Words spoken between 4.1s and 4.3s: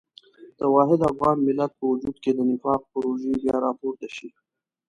شي.